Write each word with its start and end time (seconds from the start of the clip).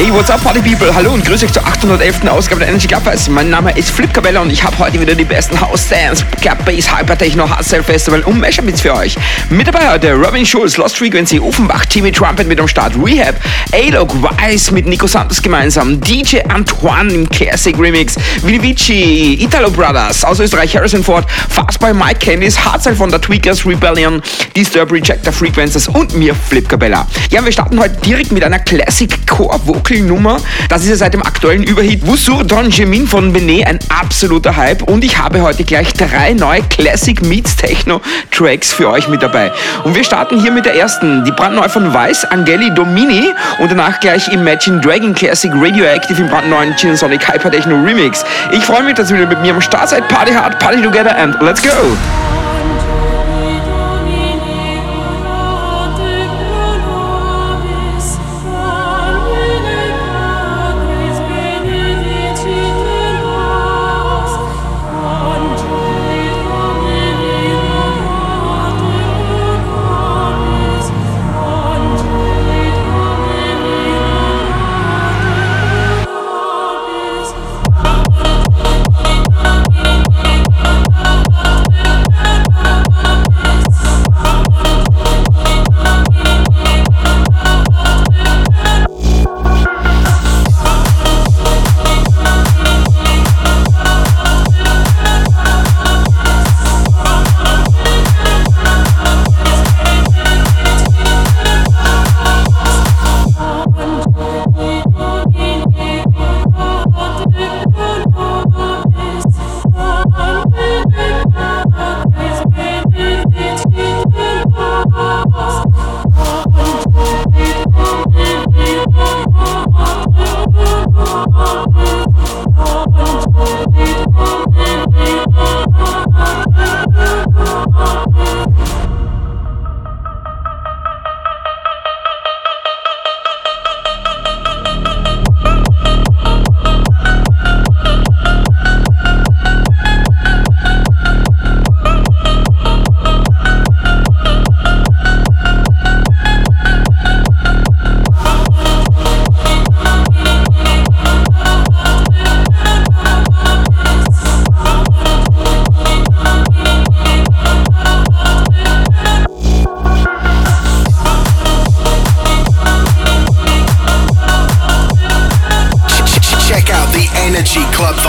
Hey, 0.00 0.12
what's 0.12 0.30
up, 0.30 0.40
Party 0.44 0.60
People? 0.60 0.94
Hallo 0.94 1.12
und 1.12 1.24
grüße 1.24 1.44
euch 1.44 1.52
zur 1.52 1.66
811. 1.66 2.24
Ausgabe 2.28 2.60
der 2.60 2.68
Energy 2.68 2.86
Clubhouse. 2.86 3.28
Mein 3.28 3.50
Name 3.50 3.76
ist 3.76 3.90
Flip 3.90 4.14
Cabella 4.14 4.42
und 4.42 4.50
ich 4.52 4.62
habe 4.62 4.78
heute 4.78 5.00
wieder 5.00 5.16
die 5.16 5.24
besten 5.24 5.60
House 5.60 5.88
Dance, 5.88 6.24
Club 6.40 6.64
Bass, 6.64 6.96
Hypertechno, 6.96 7.50
Hardstyle 7.50 7.82
Festival 7.82 8.20
und 8.20 8.38
Measurements 8.38 8.80
für 8.80 8.94
euch. 8.94 9.16
Mit 9.50 9.66
dabei 9.66 9.90
heute 9.90 10.12
Robin 10.14 10.46
Schulz, 10.46 10.76
Lost 10.76 10.98
Frequency, 10.98 11.40
Offenbach, 11.40 11.84
Timmy 11.86 12.12
Trumpet 12.12 12.46
mit 12.46 12.60
am 12.60 12.68
Start, 12.68 12.92
Rehab, 13.04 13.34
A-Log, 13.72 14.14
Wise 14.22 14.72
mit 14.72 14.86
Nico 14.86 15.08
Santos 15.08 15.42
gemeinsam, 15.42 16.00
DJ 16.00 16.42
Antoine 16.48 17.12
im 17.12 17.28
Classic 17.28 17.76
Remix, 17.76 18.14
Vinivici, 18.42 19.42
Italo 19.42 19.68
Brothers 19.68 20.24
aus 20.24 20.38
Österreich, 20.38 20.76
Harrison 20.76 21.02
Ford, 21.02 21.26
Fastboy 21.48 21.92
Mike 21.92 22.20
Candice, 22.24 22.64
Hardstyle 22.64 22.94
von 22.94 23.10
der 23.10 23.20
Tweakers 23.20 23.66
Rebellion, 23.66 24.22
Disturb 24.54 24.92
Rejector 24.92 25.32
Frequencies 25.32 25.88
und 25.88 26.14
mir 26.14 26.36
Flip 26.36 26.68
Cabella. 26.68 27.04
Ja, 27.30 27.44
wir 27.44 27.50
starten 27.50 27.80
heute 27.80 27.96
direkt 28.02 28.30
mit 28.30 28.44
einer 28.44 28.60
Classic 28.60 29.10
Core 29.26 29.58
Vocal 29.64 29.87
Nummer. 29.96 30.36
Das 30.68 30.82
ist 30.82 30.90
ja 30.90 30.96
seit 30.96 31.14
dem 31.14 31.22
aktuellen 31.22 31.62
Überhit 31.62 32.06
Wusur 32.06 32.44
Don 32.44 32.70
Jemin 32.70 33.06
von 33.06 33.32
Benet 33.32 33.66
ein 33.66 33.78
absoluter 33.88 34.54
Hype 34.54 34.82
und 34.82 35.02
ich 35.02 35.18
habe 35.18 35.40
heute 35.40 35.64
gleich 35.64 35.92
drei 35.94 36.34
neue 36.34 36.62
Classic 36.64 37.20
Meets 37.22 37.56
Techno 37.56 38.00
Tracks 38.30 38.72
für 38.72 38.90
euch 38.90 39.08
mit 39.08 39.22
dabei. 39.22 39.50
Und 39.84 39.96
wir 39.96 40.04
starten 40.04 40.40
hier 40.40 40.52
mit 40.52 40.66
der 40.66 40.76
ersten, 40.76 41.24
die 41.24 41.32
brandneu 41.32 41.68
von 41.68 41.92
Weiß, 41.92 42.26
Angeli 42.26 42.72
Domini 42.74 43.32
und 43.58 43.70
danach 43.70 43.98
gleich 44.00 44.28
Imagine 44.28 44.80
Dragon 44.80 45.14
Classic 45.14 45.50
Radioactive 45.54 46.20
im 46.20 46.28
brandneuen 46.28 46.76
Gin 46.76 46.94
Sonic 46.94 47.26
Hyper 47.26 47.50
Techno 47.50 47.82
Remix. 47.82 48.24
Ich 48.52 48.64
freue 48.64 48.82
mich, 48.82 48.94
dass 48.94 49.10
ihr 49.10 49.16
wieder 49.16 49.28
mit 49.28 49.40
mir 49.40 49.54
am 49.54 49.62
Start 49.62 49.88
seid. 49.88 50.06
Party 50.08 50.32
hard, 50.32 50.58
party 50.58 50.82
together 50.82 51.16
and 51.16 51.40
let's 51.40 51.62
go! 51.62 52.37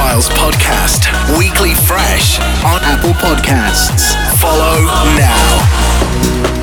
Styles 0.09 0.29
podcast, 0.29 1.37
weekly 1.37 1.75
fresh 1.75 2.39
on 2.65 2.81
Apple 2.81 3.11
Podcasts. 3.11 4.15
Follow 4.39 4.85
now. 5.15 6.58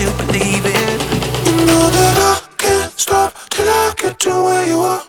you 0.00 0.10
believe 0.16 0.64
it. 0.66 1.00
You 1.46 1.66
know 1.66 1.90
that 1.90 2.16
I 2.32 2.34
can't 2.56 2.92
stop 2.98 3.32
till 3.50 3.68
I 3.68 3.94
get 3.96 4.18
to 4.20 4.30
where 4.30 4.66
you 4.66 4.78
are. 4.80 5.02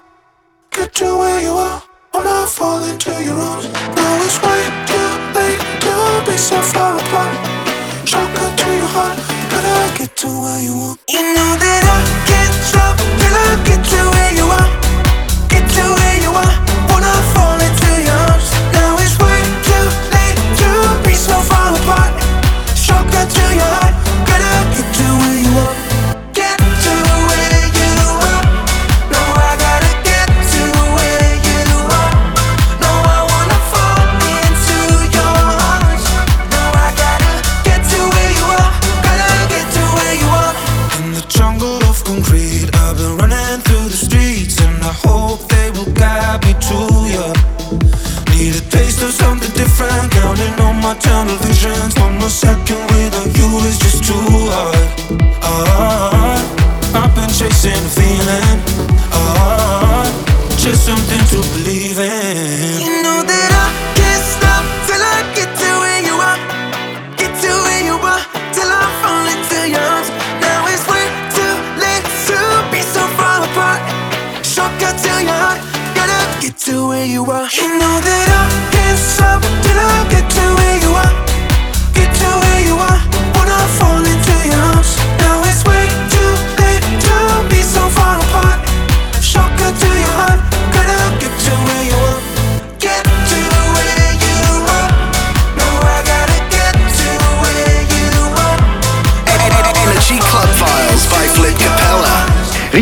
Get 0.71 0.93
to 0.95 1.17
where 1.17 1.41
you 1.41 1.53
are. 1.53 1.81
When 2.11 2.27
I 2.27 2.45
fall 2.45 2.83
into 2.83 3.11
your 3.23 3.39
arms. 3.39 3.65
Now 3.95 4.23
it's 4.25 4.37
way 4.43 4.61
too 4.89 5.09
late 5.37 5.61
to 5.85 5.93
be 6.29 6.37
so 6.37 6.61
far 6.61 6.97
apart. 6.97 7.33
Shotgun 8.07 8.55
to 8.57 8.67
your 8.81 8.91
heart. 8.95 9.17
But 9.51 9.65
I 9.65 9.97
get 9.97 10.15
to 10.17 10.27
where 10.27 10.61
you 10.61 10.73
are. 10.87 10.97
You 11.09 11.21
know 11.35 11.51
that 11.63 11.83
I 11.97 12.01
can't 12.29 12.53
stop. 12.69 13.24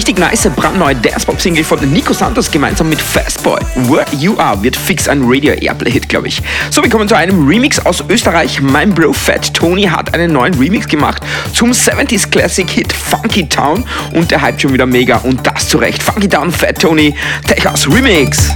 Richtig 0.03 0.19
nice, 0.19 0.49
brandneue 0.53 0.97
Dance-Pop-Single 0.97 1.63
von 1.63 1.79
Nico 1.93 2.11
Santos 2.11 2.51
gemeinsam 2.51 2.89
mit 2.89 3.01
Fastboy. 3.01 3.57
Where 3.87 4.05
You 4.19 4.37
Are 4.37 4.61
wird 4.61 4.75
fix 4.75 5.07
ein 5.07 5.21
Radio-Airplay-Hit, 5.23 6.09
glaube 6.09 6.27
ich. 6.27 6.41
So, 6.71 6.83
wir 6.83 6.89
kommen 6.89 7.07
zu 7.07 7.15
einem 7.15 7.47
Remix 7.47 7.79
aus 7.79 8.03
Österreich. 8.09 8.59
Mein 8.59 8.93
Bro 8.93 9.13
Fat 9.13 9.53
Tony 9.53 9.83
hat 9.83 10.13
einen 10.13 10.33
neuen 10.33 10.55
Remix 10.55 10.89
gemacht 10.89 11.23
zum 11.53 11.71
70s 11.71 12.29
Classic-Hit 12.29 12.91
Funky 12.91 13.47
Town 13.47 13.85
und 14.13 14.29
der 14.29 14.41
hype 14.41 14.59
schon 14.59 14.73
wieder 14.73 14.85
mega 14.85 15.15
und 15.19 15.47
das 15.47 15.69
zu 15.69 15.77
Recht. 15.77 16.03
Funky 16.03 16.27
Town, 16.27 16.51
Fat 16.51 16.81
Tony, 16.81 17.15
Texas 17.47 17.87
Remix. 17.87 18.49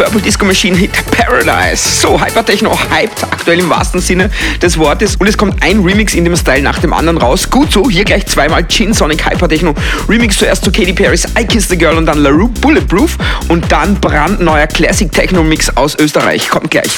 Purple 0.00 0.22
Disco 0.22 0.46
Machine 0.46 0.74
Hit 0.74 0.92
Paradise. 1.10 2.00
So 2.00 2.18
Hypertechno 2.18 2.74
hyped, 2.90 3.22
aktuell 3.22 3.58
im 3.58 3.68
wahrsten 3.68 4.00
Sinne 4.00 4.30
des 4.62 4.78
Wortes. 4.78 5.16
Und 5.16 5.26
es 5.26 5.36
kommt 5.36 5.62
ein 5.62 5.80
Remix 5.80 6.14
in 6.14 6.24
dem 6.24 6.34
Style 6.36 6.62
nach 6.62 6.78
dem 6.78 6.94
anderen 6.94 7.18
raus. 7.18 7.50
Gut 7.50 7.70
so, 7.70 7.90
hier 7.90 8.06
gleich 8.06 8.24
zweimal 8.24 8.66
Gin 8.66 8.94
Sonic 8.94 9.30
Hypertechno. 9.30 9.74
Remix 10.08 10.38
zuerst 10.38 10.64
zu 10.64 10.72
Katy 10.72 10.94
Perry's 10.94 11.26
I 11.38 11.44
Kiss 11.44 11.68
the 11.68 11.76
Girl 11.76 11.98
und 11.98 12.06
dann 12.06 12.16
LaRue 12.16 12.48
Bulletproof 12.48 13.18
und 13.48 13.70
dann 13.70 14.00
brandneuer 14.00 14.68
Classic 14.68 15.12
Techno 15.12 15.42
Mix 15.42 15.68
aus 15.76 15.98
Österreich. 15.98 16.48
Kommt 16.48 16.70
gleich. 16.70 16.88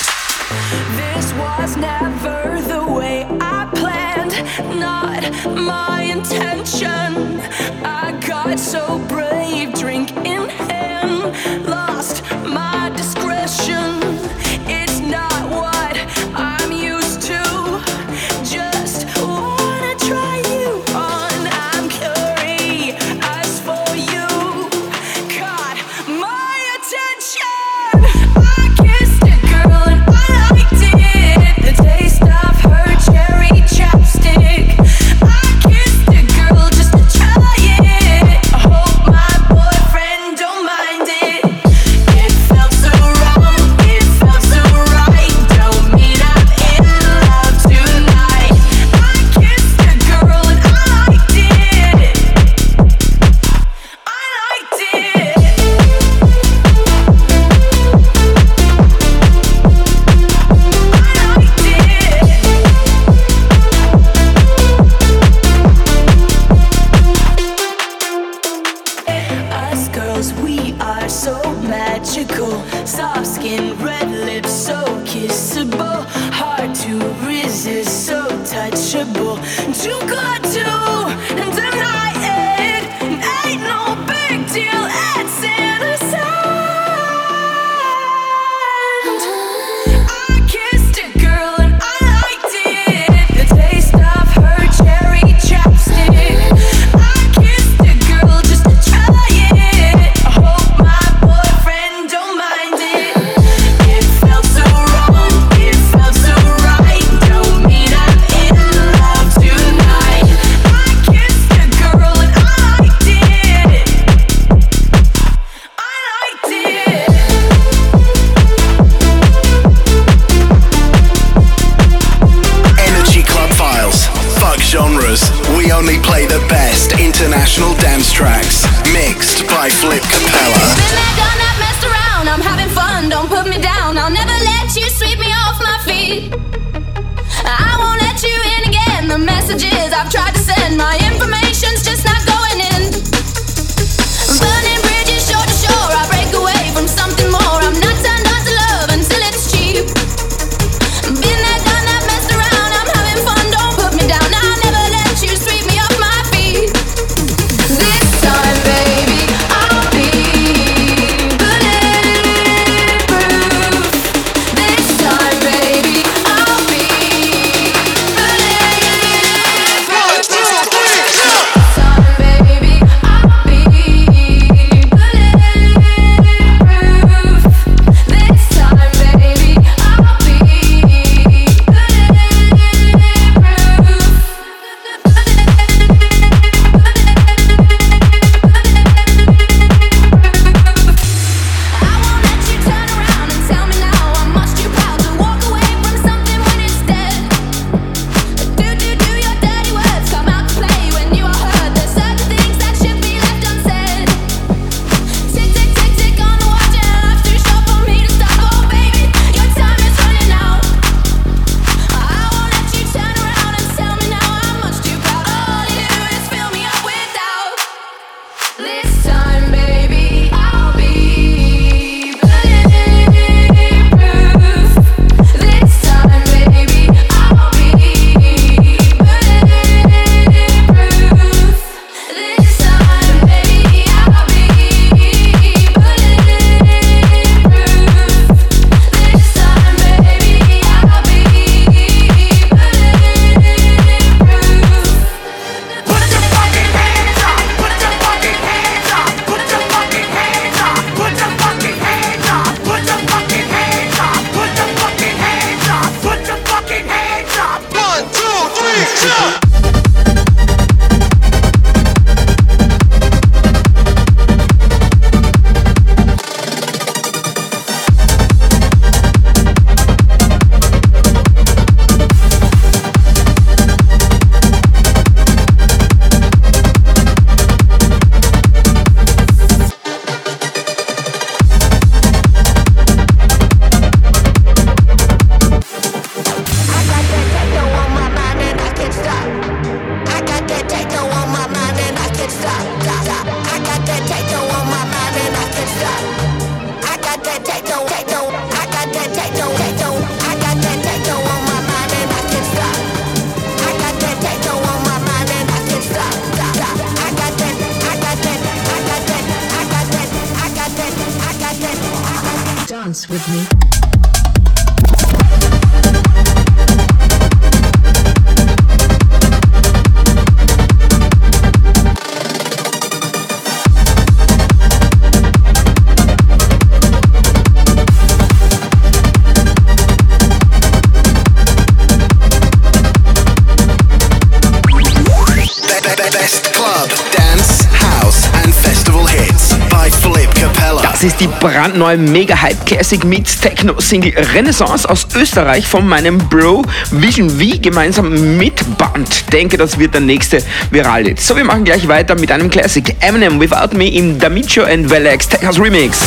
Die 341.83 341.97
brandneue 341.97 341.99
Mega 341.99 342.41
Hype 342.41 342.65
Classic 342.65 343.03
Meets 343.05 343.41
Techno 343.41 343.81
Single 343.81 344.13
Renaissance 344.35 344.89
aus 344.89 345.07
Österreich 345.17 345.67
von 345.67 345.87
meinem 345.87 346.19
Bro 346.19 346.63
Vision 346.93 347.29
V 347.29 347.59
gemeinsam 347.61 348.37
mit 348.37 348.55
Band. 348.79 349.33
Denke, 349.33 349.57
das 349.57 349.79
wird 349.79 349.95
der 349.95 350.01
nächste 350.01 350.43
Viral-Hit. 350.71 351.21
So, 351.21 351.37
wir 351.37 351.45
machen 351.45 351.65
gleich 351.65 351.89
weiter 351.89 352.15
mit 352.15 352.31
einem 352.31 352.51
Classic 352.51 352.95
Eminem 353.01 353.41
Without 353.41 353.77
Me 353.77 353.89
im 353.89 354.19
Damicho 354.19 354.63
and 354.63 354.91
Velex 354.91 355.29
Tech 355.29 355.43
Remix. 355.59 355.99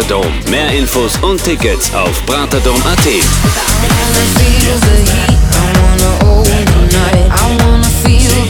Braterdom. 0.00 0.32
Mehr 0.50 0.70
Infos 0.72 1.18
und 1.20 1.42
Tickets 1.44 1.92
auf 1.94 2.24
braterdom.at. 2.24 3.06
I 3.06 3.18
wanna 7.62 7.84
feel 8.02 8.49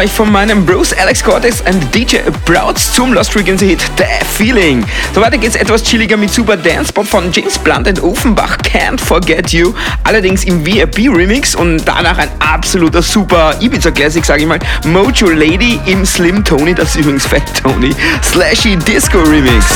Österreich 0.00 0.16
von 0.16 0.32
meinem 0.32 0.64
Bruce 0.64 0.94
Alex 0.94 1.22
Cortex 1.22 1.60
und 1.60 1.94
DJ 1.94 2.18
Browds 2.46 2.90
zum 2.94 3.12
Lost 3.12 3.32
Frequency 3.32 3.66
Hit 3.66 3.82
The 3.98 4.04
Feeling. 4.32 4.82
So 5.14 5.20
weiter 5.20 5.36
geht's 5.36 5.56
etwas 5.56 5.82
chilliger 5.82 6.16
mit 6.16 6.30
Super 6.30 6.56
Dance 6.56 6.90
Pop 6.90 7.06
von 7.06 7.30
James 7.30 7.58
Blunt 7.58 7.86
und 7.86 8.02
Offenbach 8.02 8.56
Can't 8.58 8.98
Forget 8.98 9.52
You, 9.52 9.74
allerdings 10.04 10.44
im 10.44 10.64
VIP 10.64 11.14
Remix 11.14 11.54
und 11.54 11.82
danach 11.84 12.16
ein 12.16 12.30
absoluter 12.38 13.02
super 13.02 13.54
Ibiza 13.60 13.90
Classic, 13.90 14.24
sag 14.24 14.40
ich 14.40 14.46
mal, 14.46 14.58
Mojo 14.86 15.28
Lady 15.28 15.78
im 15.84 16.06
Slim 16.06 16.42
Tony, 16.46 16.74
das 16.74 16.90
ist 16.90 17.00
übrigens 17.00 17.26
Fat 17.26 17.42
Tony, 17.62 17.94
Slashy 18.22 18.76
Disco 18.76 19.18
Remix. 19.18 19.66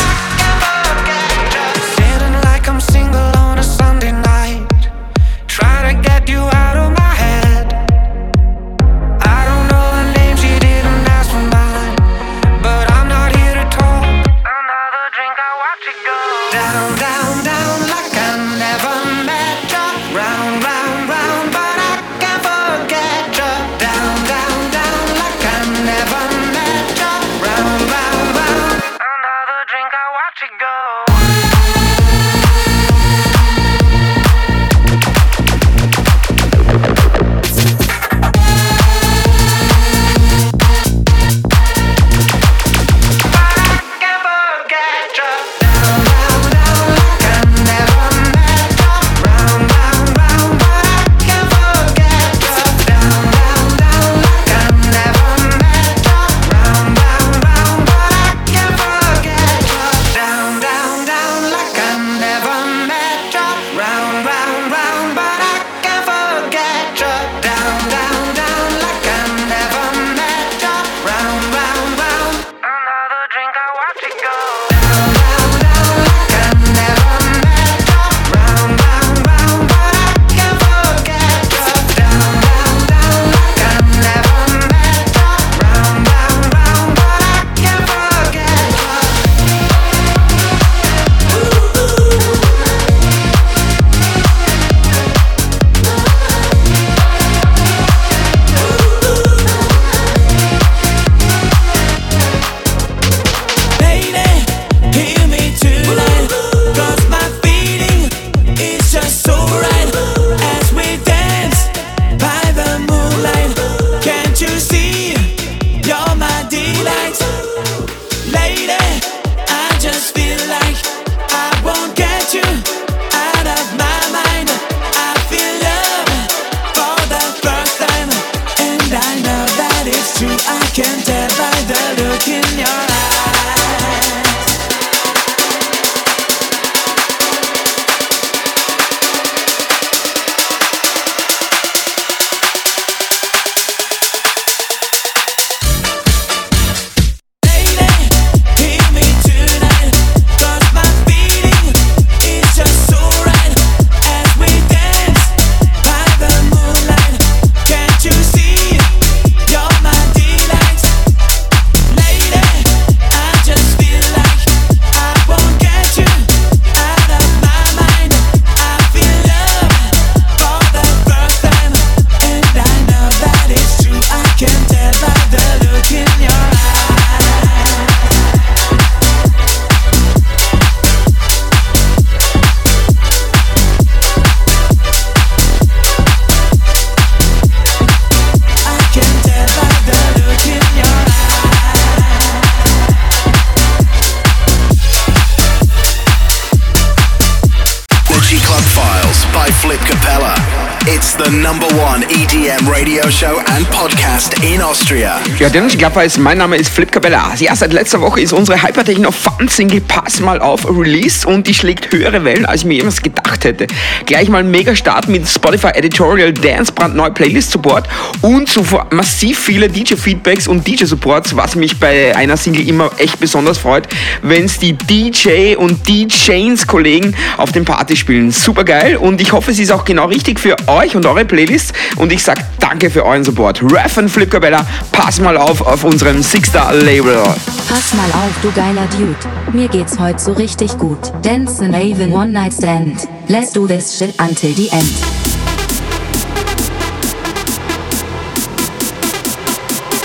Ja, 205.45 205.51
der 205.51 206.05
ist, 206.07 206.19
mein 206.19 206.39
Name 206.39 206.57
ist 206.57 206.71
Flip 206.71 206.91
Cabella. 206.91 207.35
Ja, 207.39 207.55
seit 207.55 207.75
letzter 207.75 208.01
Woche 208.01 208.23
ist 208.23 208.33
unsere 208.33 208.63
Hypertechno 208.63 209.11
Fun 209.11 209.47
Single 209.47 209.83
Pass 209.83 210.21
mal 210.21 210.41
auf 210.41 210.67
Release 210.67 211.29
und 211.29 211.47
die 211.47 211.53
schlägt 211.53 211.93
höhere 211.93 212.25
Wellen, 212.25 212.47
als 212.47 212.63
ich 212.63 212.67
mir 212.67 212.79
jemals 212.79 213.03
gedacht 213.03 213.45
hätte. 213.45 213.67
Gleich 214.07 214.31
mal 214.31 214.43
mega 214.43 214.75
Start 214.75 215.07
mit 215.07 215.29
Spotify 215.29 215.69
Editorial 215.75 216.33
Dance 216.33 216.73
brandneu 216.73 217.11
Playlist 217.11 217.51
Support 217.51 217.87
und 218.23 218.49
zuvor 218.49 218.87
massiv 218.91 219.39
viele 219.39 219.69
DJ 219.69 219.97
Feedbacks 219.97 220.49
und 220.49 220.67
DJ 220.67 220.87
Supports, 220.87 221.37
was 221.37 221.57
mich 221.57 221.79
bei 221.79 222.17
einer 222.17 222.39
Single 222.39 222.67
immer 222.67 222.91
echt 222.97 223.21
besonders 223.21 223.59
freut, 223.59 223.87
wenn 224.23 224.47
es 224.47 224.59
die 224.59 224.73
DJ 224.73 225.57
und 225.57 225.87
DJs 225.87 226.67
Kollegen 226.67 227.15
auf 227.37 227.53
den 227.53 227.67
Party 227.67 227.97
spielen. 227.97 228.31
Super 228.31 228.65
geil 228.65 228.97
und 228.97 229.21
ich 229.21 229.33
hoffe, 229.33 229.51
es 229.51 229.59
ist 229.59 229.73
auch 229.73 229.85
genau 229.85 230.07
richtig 230.07 230.41
für 230.41 230.57
euch 230.69 230.97
und 230.97 231.05
eure 231.05 231.27
Playlists 231.27 231.75
und 231.97 232.13
ich 232.13 232.23
sag 232.23 232.54
danke 232.75 232.91
für 232.91 233.05
euren 233.05 233.23
Support. 233.23 233.63
Ref 233.63 233.97
und 233.99 234.09
Flip 234.09 234.29
Cabella, 234.29 234.67
pass 234.91 235.21
mal 235.21 235.37
auf 235.37 235.61
auf 235.61 235.85
unserem 235.85 236.21
Six-Star 236.21 236.75
Label. 236.75 237.23
Pass 237.69 237.95
mal 237.95 238.11
auf, 238.11 238.33
du 238.43 238.51
geiler 238.51 238.89
Dude. 238.99 239.15
Mir 239.53 239.69
geht's 239.69 239.97
heute 239.97 240.19
so 240.19 240.33
richtig 240.33 240.77
gut. 240.79 240.99
Dance 241.23 241.65
an 241.65 241.73
Avon 241.73 242.13
One 242.13 242.33
Night 242.33 242.53
Stand. 242.53 243.07
Let's 243.29 243.53
do 243.53 243.69
this 243.69 243.97
shit 243.97 244.13
until 244.19 244.53
the 244.55 244.69
end. 244.73 244.93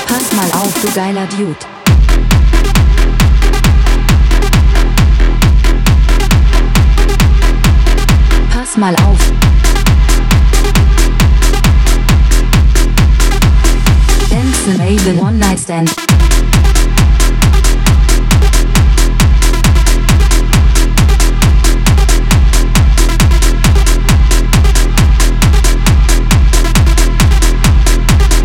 Pass 0.08 0.32
mal 0.34 0.62
auf, 0.62 0.74
du 0.84 0.92
geiler 0.94 1.26
Dude. 1.26 1.79
Dance 14.70 14.82
an 14.82 14.88
Avon 14.88 15.18
One 15.18 15.40
Night 15.40 15.58
Stand. 15.58 15.88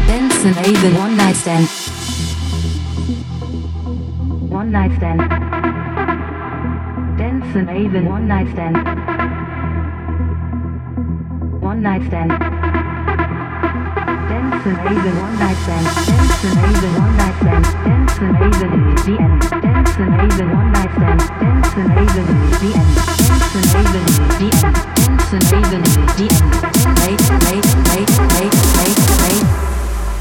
Dance 0.07 0.45
an 0.45 0.59
Avon 0.65 0.95
One 0.95 1.17
Night 1.19 1.37
stand. 1.37 1.69
One 4.51 4.73
night 4.73 4.97
stand. 4.97 5.19
Dance 7.19 7.55
and 7.55 7.69
Avon 7.69 8.07
one 8.07 8.29
night 8.29 8.51
stand. 8.53 8.77
One 11.61 11.83
night 11.83 12.07
stand. 12.07 12.63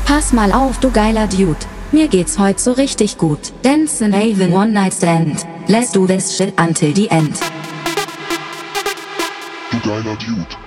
Pass 0.05 0.33
mal 0.33 0.51
auf, 0.51 0.77
du 0.81 0.91
geiler 0.91 1.27
Dude. 1.27 1.55
Mir 1.93 2.09
geht's 2.09 2.37
heute 2.37 2.59
so 2.59 2.73
richtig 2.73 3.17
gut. 3.17 3.53
Dance 3.61 4.03
and 4.03 4.13
Avon 4.13 4.51
One 4.51 4.71
Night 4.73 4.93
Stand. 4.93 5.45
Let's 5.67 5.93
do 5.93 6.05
this 6.05 6.35
shit 6.35 6.53
until 6.59 6.93
the 6.93 7.09
end. 7.09 7.39
Du 9.71 9.79
geiler 9.79 10.17
Dude. 10.17 10.62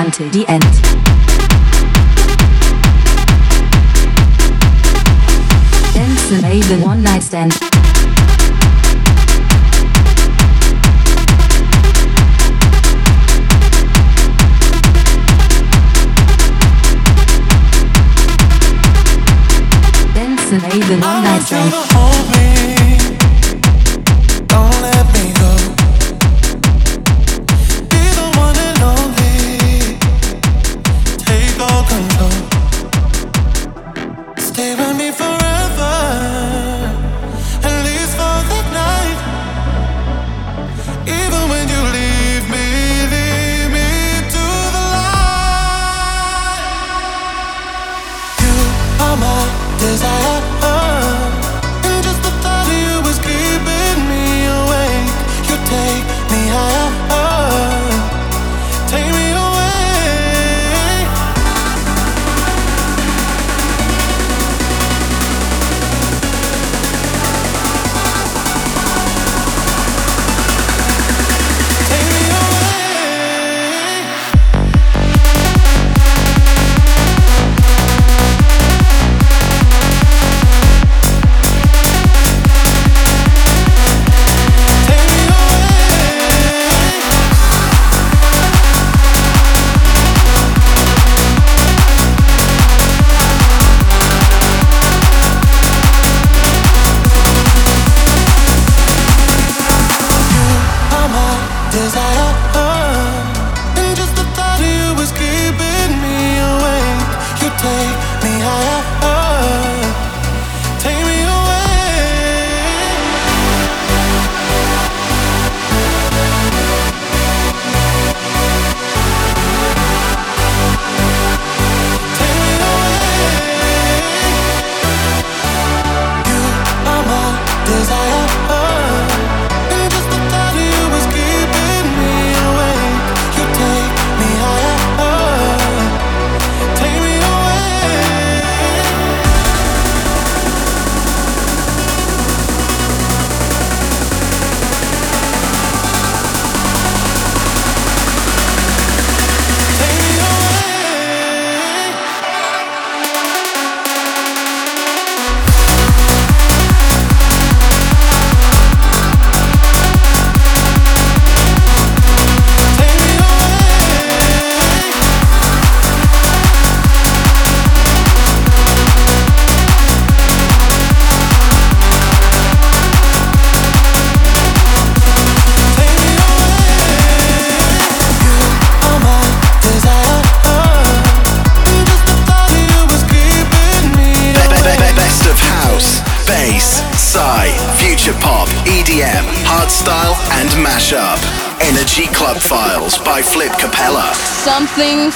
Until 0.00 0.30
the 0.30 0.46
end. 0.46 0.62
Dance 5.92 6.44
Avon 6.44 6.80
One 6.82 7.02
Night 7.02 7.20
Stand. 7.24 7.50
Dance 20.14 20.52
Avon 20.52 21.00
One 21.00 21.22
Night 21.24 21.42
Stand. 21.42 22.07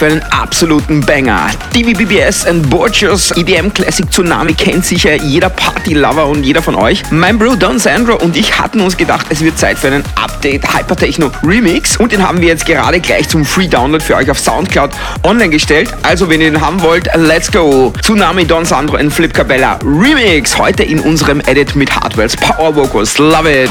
auf 0.00 0.10
einen 0.10 0.22
absoluten 0.30 1.00
Banger. 1.00 1.50
DVBBS 1.74 2.46
and 2.46 2.70
Borgios 2.70 3.32
EDM 3.36 3.70
Classic 3.72 4.10
Tsunami 4.10 4.54
kennt 4.54 4.86
sicher 4.86 5.16
jeder 5.16 5.50
Party-Lover 5.50 6.26
und 6.26 6.42
jeder 6.42 6.62
von 6.62 6.74
euch. 6.74 7.02
Mein 7.10 7.38
Bro 7.38 7.56
Don 7.56 7.78
Sandro 7.78 8.16
und 8.16 8.34
ich 8.34 8.58
hatten 8.58 8.80
uns 8.80 8.96
gedacht, 8.96 9.26
es 9.28 9.42
wird 9.42 9.58
Zeit 9.58 9.78
für 9.78 9.88
einen 9.88 10.04
Update 10.14 10.74
Hypertechno 10.74 11.30
Remix 11.42 11.98
und 11.98 12.12
den 12.12 12.26
haben 12.26 12.40
wir 12.40 12.48
jetzt 12.48 12.64
gerade 12.64 12.98
gleich 13.00 13.28
zum 13.28 13.44
Free 13.44 13.68
Download 13.68 14.02
für 14.02 14.16
euch 14.16 14.30
auf 14.30 14.38
Soundcloud 14.38 14.90
online 15.22 15.50
gestellt. 15.50 15.92
Also 16.02 16.30
wenn 16.30 16.40
ihr 16.40 16.50
den 16.50 16.60
haben 16.60 16.80
wollt, 16.80 17.08
let's 17.16 17.52
go. 17.52 17.92
Tsunami 18.00 18.46
Don 18.46 18.64
Sandro 18.64 18.96
and 18.96 19.12
Flip 19.12 19.34
Cabella 19.34 19.78
Remix 19.84 20.56
heute 20.56 20.82
in 20.82 21.00
unserem 21.00 21.40
Edit 21.40 21.76
mit 21.76 21.94
Hardwells 21.94 22.36
Power 22.36 22.74
Vocals. 22.74 23.18
Love 23.18 23.64
it. 23.64 23.70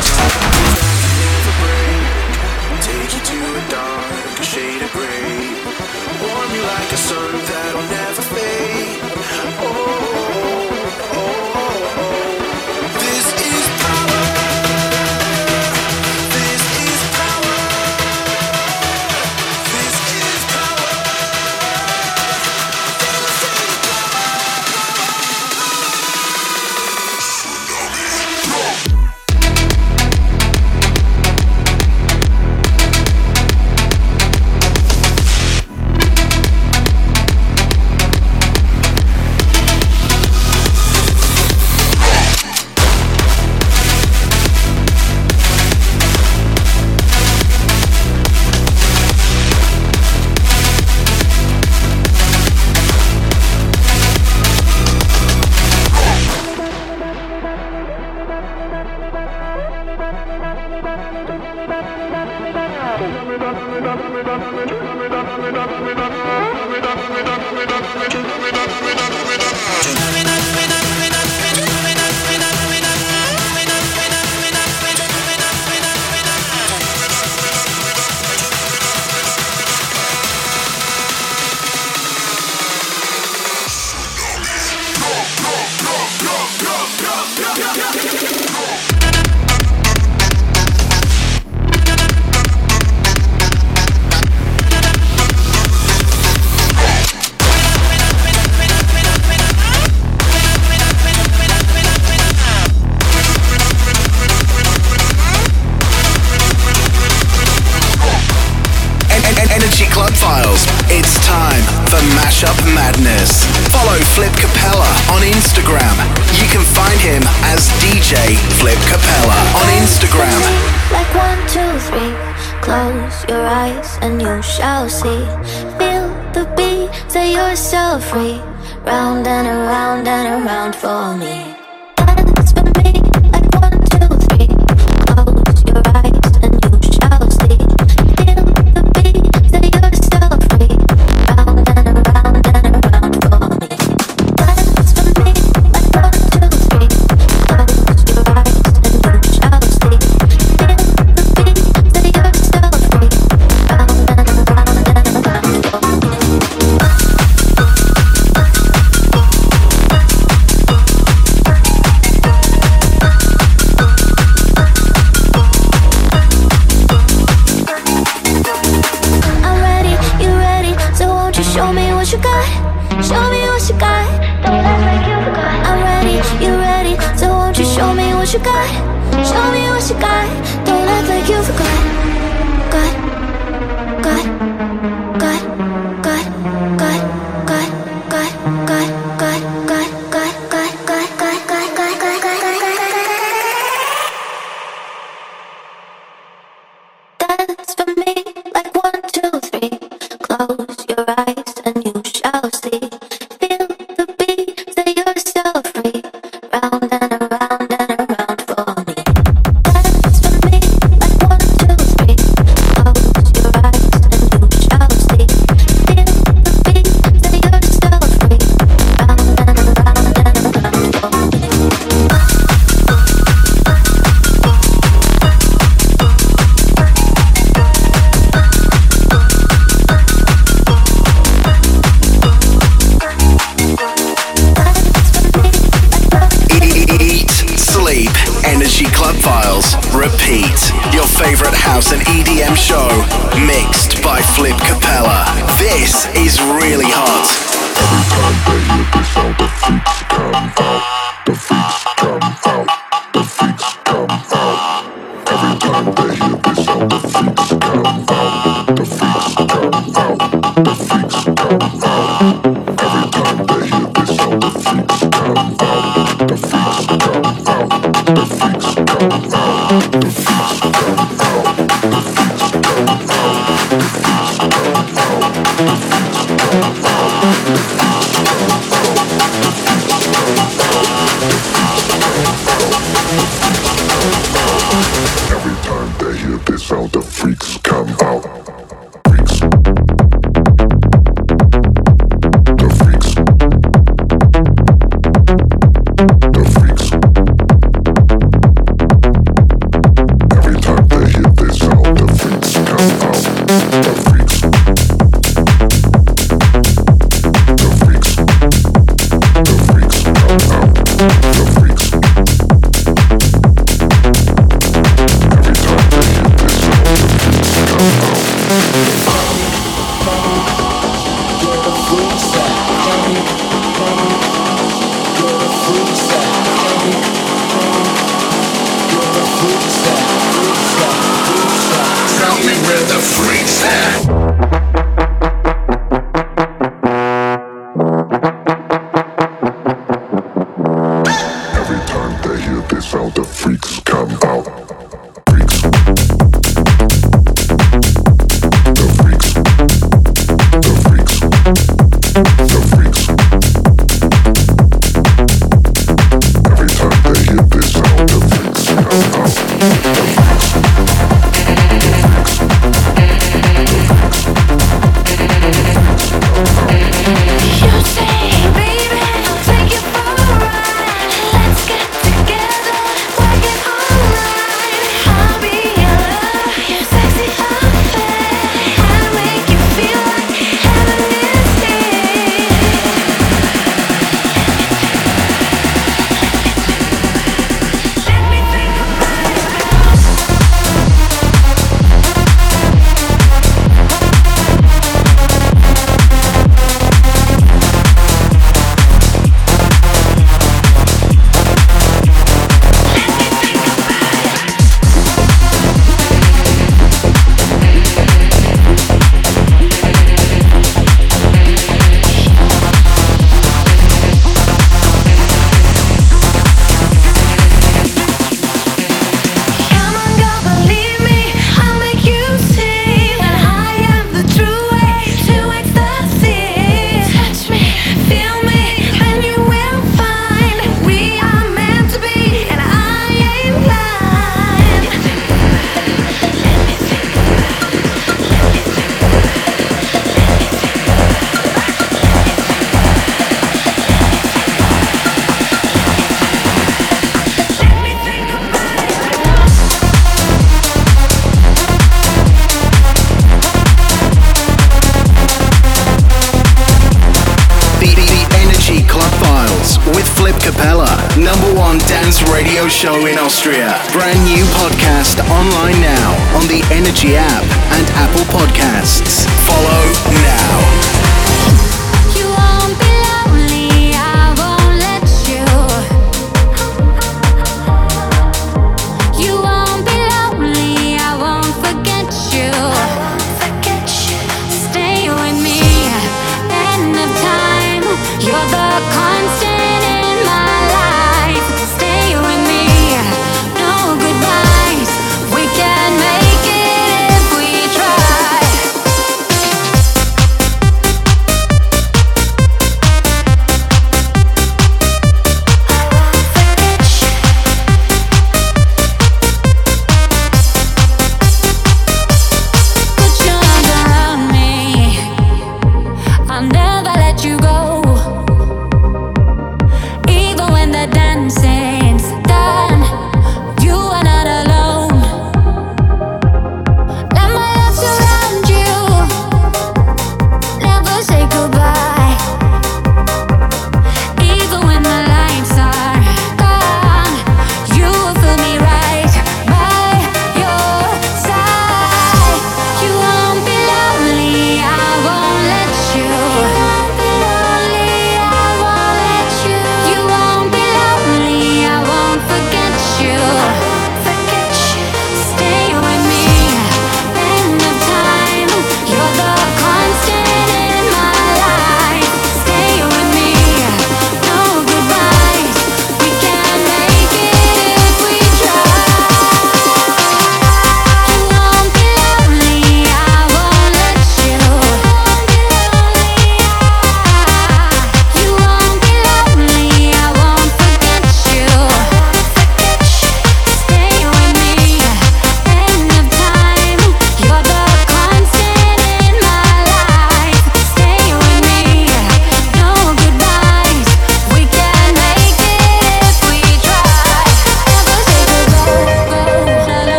Austria. 463.40 463.82
Brand 463.94 464.22
new 464.26 464.44
podcast 464.60 465.24
online 465.32 465.80
now 465.80 466.12
on 466.36 466.46
the 466.48 466.62
Energy 466.74 467.16
app 467.16 467.44
and 467.72 467.88
Apple 467.96 468.26
Podcasts. 468.28 468.99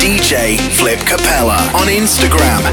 DJ 0.00 0.58
Flip 0.78 0.98
Capella 1.00 1.58
on 1.74 1.86
Instagram. 1.88 2.64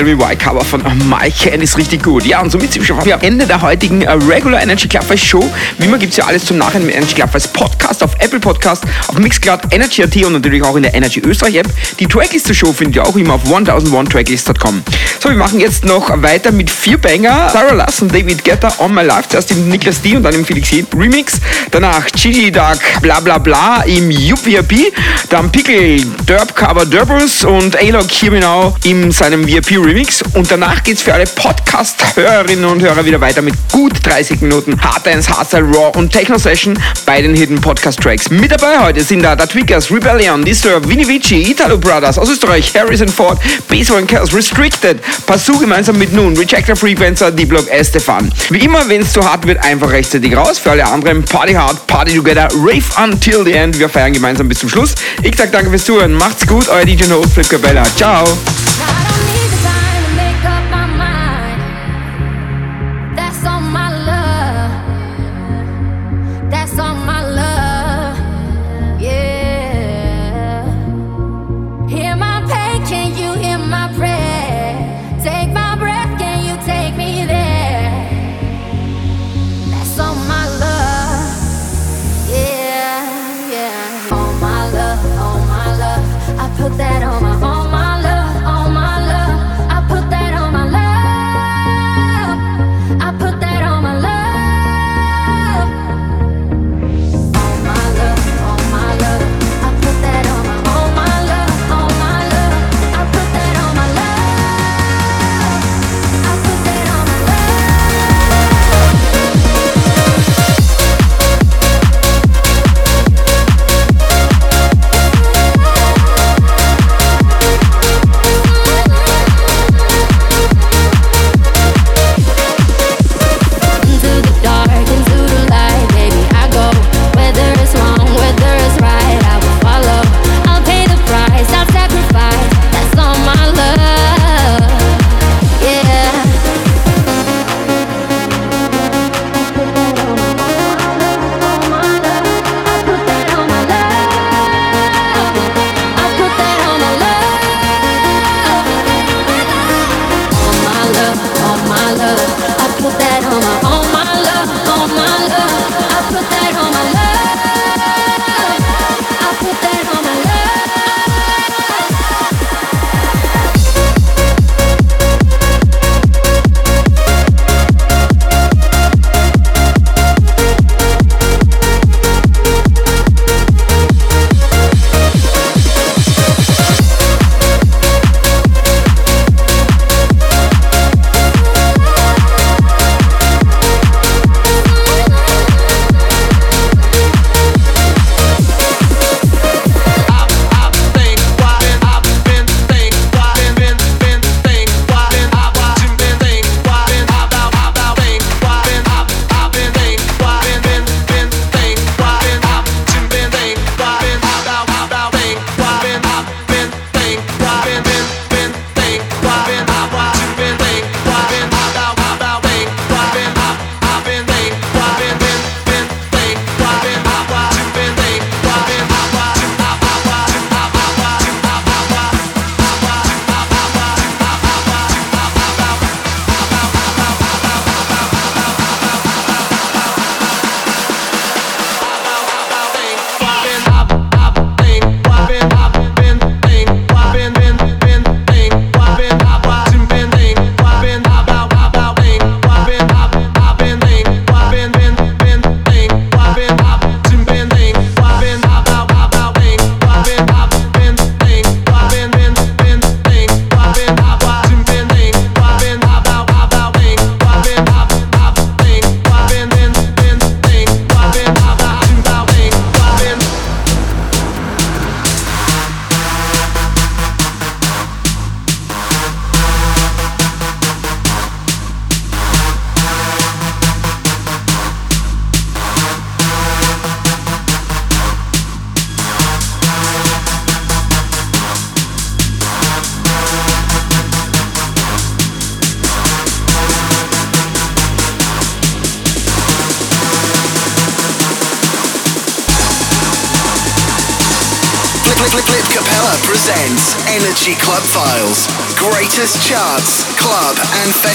Me 0.00 0.18
Why 0.18 0.34
Cover 0.34 0.64
von 0.64 0.82
Mike 1.06 1.34
Ken, 1.38 1.60
ist 1.60 1.76
richtig 1.76 2.02
gut. 2.02 2.24
Ja, 2.24 2.40
und 2.40 2.50
somit 2.50 2.72
sind 2.72 2.80
wir 2.80 2.86
schon 2.86 3.12
am 3.12 3.20
Ende 3.20 3.46
der 3.46 3.60
heutigen 3.60 4.00
äh, 4.00 4.12
Regular 4.12 4.62
Energy 4.62 4.88
Clubfest 4.88 5.22
Show. 5.22 5.44
Wie 5.76 5.84
immer 5.84 5.98
gibt 5.98 6.12
es 6.12 6.16
ja 6.16 6.24
alles 6.24 6.46
zum 6.46 6.56
Nachhinein 6.56 6.88
im 6.88 6.94
Energy 6.96 7.14
Clubfest 7.14 7.52
Podcast 7.52 8.02
auf 8.02 8.14
Apple 8.18 8.40
Podcast, 8.40 8.84
auf 9.08 9.18
Mixcloud, 9.18 9.60
Energy.at 9.70 10.16
und 10.24 10.32
natürlich 10.32 10.62
auch 10.62 10.76
in 10.76 10.84
der 10.84 10.94
Energy 10.94 11.20
Österreich 11.20 11.56
App. 11.56 11.68
Die 12.00 12.06
Tracklist 12.06 12.46
zur 12.46 12.54
Show 12.54 12.72
findet 12.72 12.96
ihr 12.96 13.06
auch 13.06 13.14
immer 13.16 13.34
auf 13.34 13.44
1001tracklist.com. 13.44 14.82
So, 15.20 15.28
wir 15.28 15.36
machen 15.36 15.60
jetzt 15.60 15.84
noch 15.84 16.10
weiter 16.22 16.52
mit 16.52 16.70
vier 16.70 16.96
Banger. 16.96 17.50
Sarah 17.52 17.74
Lass 17.74 18.00
und 18.00 18.14
David 18.14 18.42
Guetta, 18.44 18.72
On 18.78 18.94
My 18.94 19.02
Life, 19.02 19.28
zuerst 19.28 19.50
im 19.50 19.68
Niklas 19.68 20.00
D 20.00 20.16
und 20.16 20.22
dann 20.22 20.34
im 20.34 20.46
Felix 20.46 20.72
Hed 20.72 20.86
Remix. 20.96 21.34
Danach 21.70 22.06
Gigi 22.06 22.50
Duck, 22.50 22.78
bla 23.02 23.20
bla 23.20 23.36
bla 23.36 23.82
im 23.82 24.08
UPRP. 24.08 24.92
Dann 25.32 25.50
Pickle, 25.50 25.96
Derb 26.28 26.54
Cover 26.54 26.84
Derbus 26.84 27.42
und 27.46 27.74
Here 28.10 28.30
Me 28.30 28.40
Now 28.40 28.76
in 28.84 29.10
seinem 29.10 29.46
einem 29.46 29.46
VIP-Remix 29.46 30.20
und 30.34 30.50
danach 30.50 30.82
geht's 30.82 31.00
für 31.00 31.14
alle 31.14 31.24
Podcast-Hörerinnen 31.72 32.66
und 32.66 32.82
Hörer 32.82 33.02
wieder 33.06 33.18
weiter 33.18 33.40
mit 33.40 33.54
gut 33.72 33.94
30 34.04 34.42
Minuten 34.42 34.78
Hard 34.82 35.06
Dance, 35.06 35.30
Hardstyle, 35.30 35.64
Raw 35.64 35.98
und 35.98 36.12
Techno-Session 36.12 36.78
bei 37.06 37.22
den 37.22 37.34
Hidden 37.34 37.62
Podcast-Tracks. 37.62 38.28
Mit 38.28 38.52
dabei 38.52 38.78
heute 38.78 39.02
sind 39.02 39.22
da 39.22 39.34
The 39.38 39.46
Tweakers, 39.46 39.90
Rebellion, 39.90 40.44
Disturb, 40.44 40.86
Vinny 40.86 41.08
Vici, 41.08 41.50
Italo 41.50 41.78
Brothers 41.78 42.18
aus 42.18 42.28
Österreich, 42.28 42.74
Harrison 42.76 43.08
Ford, 43.08 43.38
Base 43.68 43.90
One 43.94 44.04
Chaos, 44.04 44.34
Restricted, 44.34 45.00
Pasu 45.24 45.58
gemeinsam 45.58 45.96
mit 45.96 46.12
Noon, 46.12 46.36
Rejector 46.36 46.76
Frequencer, 46.76 47.30
D-Block, 47.30 47.66
Estefan. 47.70 48.30
Wie 48.50 48.58
immer, 48.58 48.86
wenn 48.90 49.00
es 49.00 49.14
zu 49.14 49.24
hart 49.24 49.46
wird, 49.46 49.64
einfach 49.64 49.90
rechtzeitig 49.90 50.36
raus. 50.36 50.58
Für 50.58 50.72
alle 50.72 50.84
anderen 50.84 51.24
Party 51.24 51.54
Hard, 51.54 51.86
Party 51.86 52.14
Together, 52.14 52.48
Rave 52.54 52.84
Until 53.02 53.44
the 53.44 53.52
End. 53.52 53.78
Wir 53.78 53.88
feiern 53.88 54.12
gemeinsam 54.12 54.46
bis 54.46 54.58
zum 54.58 54.68
Schluss. 54.68 54.94
Ich 55.22 55.34
sag 55.36 55.50
danke 55.50 55.70
fürs 55.70 55.86
Zuhören. 55.86 56.12
Macht's 56.12 56.46
gut, 56.46 56.68
euer 56.68 56.84
DJ 56.84 57.04
No 57.08 57.22
Flip 57.22 57.48
Cabella. 57.48 57.84
Ciao. 57.96 58.26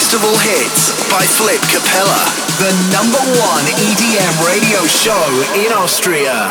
Festival 0.07 0.39
hits 0.39 0.95
by 1.11 1.19
Flip 1.19 1.59
Capella. 1.67 2.23
The 2.63 2.71
number 2.95 3.19
one 3.43 3.65
EDM 3.75 4.47
radio 4.47 4.87
show 4.87 5.19
in 5.53 5.73
Austria. 5.73 6.47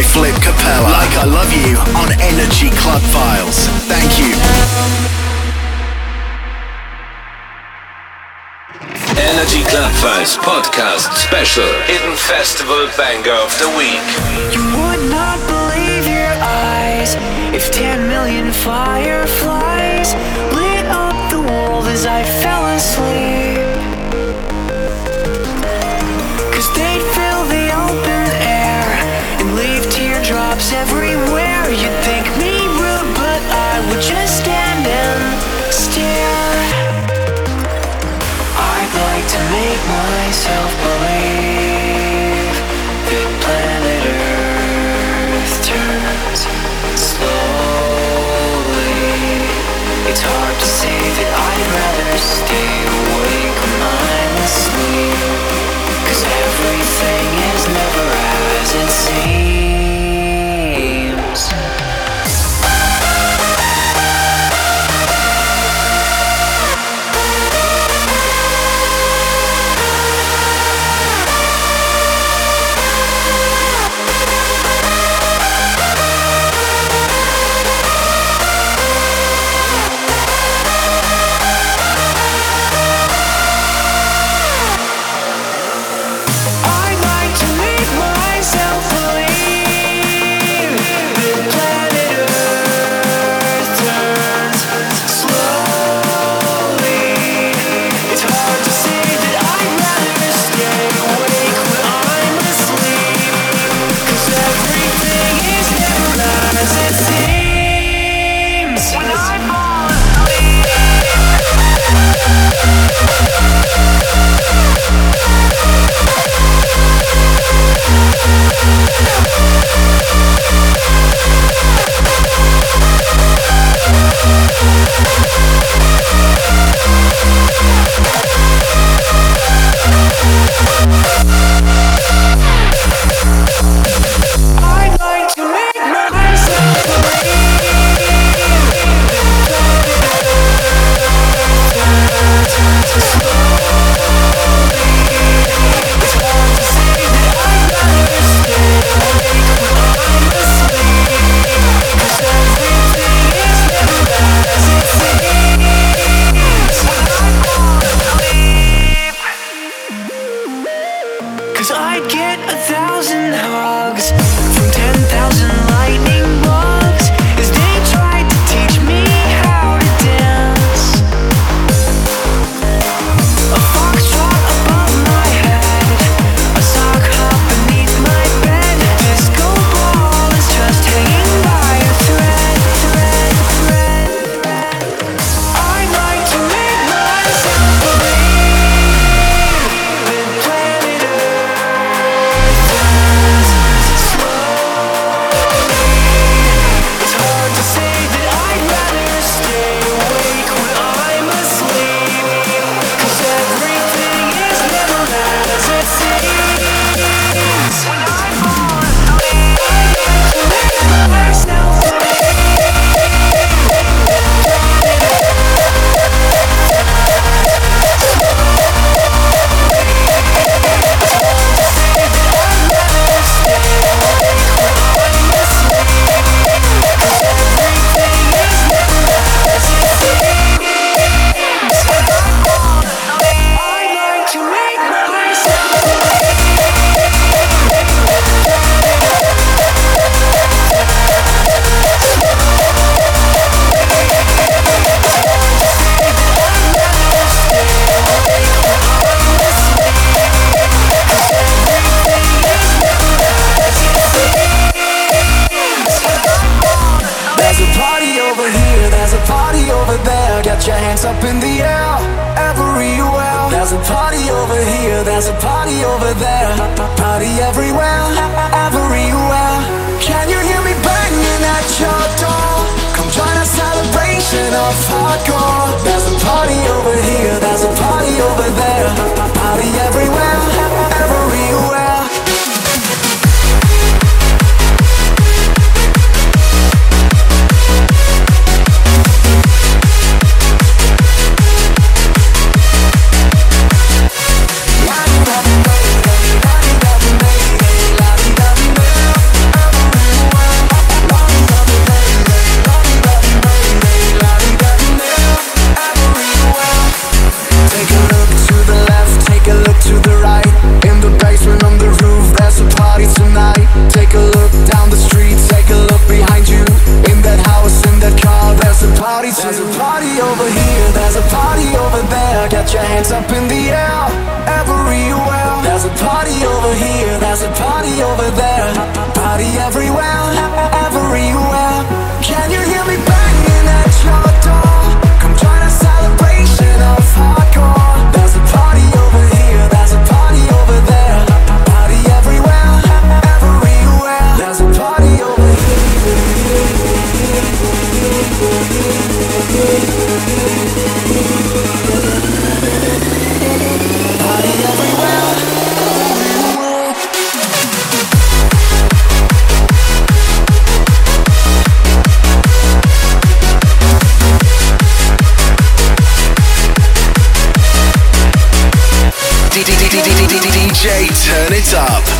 by 0.00 0.06
Flip 0.06 0.34
Capella. 0.36 0.88
Like 0.88 1.14
I 1.16 1.24
Love 1.24 1.52
You 1.52 1.76
on 2.00 2.08
Energy 2.32 2.70
Club 2.70 3.02
Files. 3.12 3.68
Thank 3.84 4.10
you. 4.20 4.32
Energy 9.20 9.62
Club 9.68 9.92
Files 10.00 10.36
podcast 10.38 11.12
special 11.16 11.68
Hidden 11.84 12.16
Festival 12.16 12.88
Banger 12.96 13.36
of 13.44 13.52
the 13.58 13.68
Week. 13.76 14.06
You 14.56 14.64
would 14.80 15.02
not 15.10 15.38
believe 15.52 16.06
your 16.08 16.32
eyes 16.40 17.16
if 17.52 17.70
10 17.70 18.08
million 18.08 18.52
fireflies 18.52 20.14
lit 20.54 20.86
up 20.86 21.16
the 21.30 21.40
world 21.40 21.86
as 21.86 22.06
I 22.06 22.24
fell 22.24 22.64
asleep. 22.74 23.09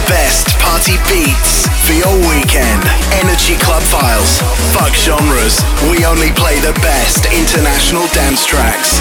Best 0.08 0.48
party 0.58 0.96
beats 1.08 1.66
for 1.86 1.94
your 1.94 2.16
weekend. 2.28 2.82
Energy 3.22 3.56
Club 3.56 3.82
Files. 3.82 4.42
Fuck 4.74 4.94
genres. 4.94 5.58
We 5.90 6.04
only 6.04 6.30
play 6.32 6.58
the 6.60 6.74
best 6.80 7.26
international 7.32 8.06
dance 8.14 8.46
tracks. 8.46 9.00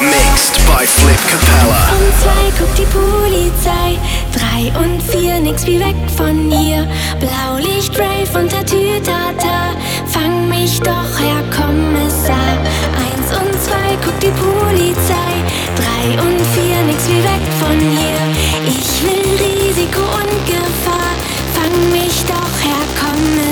Mixed 0.00 0.56
by 0.66 0.86
Flip 0.86 1.22
Capella. 1.30 1.82
Und 1.98 2.12
zwei 2.22 2.44
guckt 2.58 2.78
die 2.78 2.90
Polizei. 2.90 3.98
Drei 4.32 4.72
und 4.78 5.02
vier, 5.02 5.40
nix 5.40 5.66
wie 5.66 5.80
weg 5.80 5.96
von 6.16 6.50
hier. 6.50 6.86
Blaulicht, 7.18 7.98
Rave 7.98 8.38
und 8.38 8.50
Tatütata. 8.50 9.74
Fang 10.06 10.48
mich 10.48 10.80
doch, 10.80 11.12
Herr 11.18 11.42
Kommissar. 11.54 12.54
Eins 13.04 13.28
und 13.38 13.52
zwei 13.62 13.96
guckt 14.04 14.22
die 14.22 14.34
Polizei. 14.38 15.32
Drei 15.76 16.20
und 16.22 16.40
vier, 16.54 16.82
nix 16.86 17.08
wie 17.08 17.22
weg 17.22 17.44
von 17.60 17.78
hier. 17.78 18.20
Ich 18.66 19.02
will 19.02 19.36
die 19.38 19.57
Risiko 19.78 20.00
und 20.00 20.46
Gefahr. 20.46 21.14
Fang 21.54 21.92
mich 21.92 22.24
doch 22.24 22.60
her, 22.64 22.82
komm 22.98 23.47